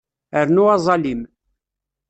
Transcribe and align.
Rnu 0.45 0.63
aẓalim. 0.75 1.21